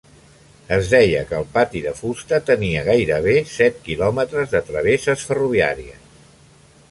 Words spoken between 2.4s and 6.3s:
tenia gairebé set quilòmetres de travesses ferroviàries.